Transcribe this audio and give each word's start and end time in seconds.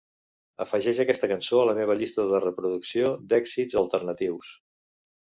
Afegeix 0.63 0.99
aquesta 1.01 1.27
cançó 1.31 1.59
a 1.63 1.67
la 1.69 1.75
meva 1.79 1.95
llista 1.99 2.25
de 2.31 2.39
reproducció 2.45 3.11
d'èxits 3.33 3.77
alternatius 3.83 4.49